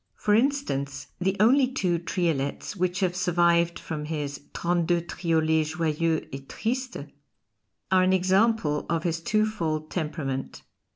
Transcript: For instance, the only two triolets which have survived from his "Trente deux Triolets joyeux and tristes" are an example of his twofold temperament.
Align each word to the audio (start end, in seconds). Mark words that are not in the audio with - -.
For 0.15 0.33
instance, 0.33 1.05
the 1.19 1.35
only 1.39 1.67
two 1.67 1.99
triolets 1.99 2.75
which 2.75 3.01
have 3.01 3.15
survived 3.15 3.77
from 3.77 4.05
his 4.05 4.41
"Trente 4.51 4.87
deux 4.87 5.01
Triolets 5.01 5.75
joyeux 5.77 6.27
and 6.33 6.49
tristes" 6.49 6.97
are 7.91 8.01
an 8.01 8.11
example 8.11 8.87
of 8.89 9.03
his 9.03 9.19
twofold 9.21 9.91
temperament. 9.91 10.63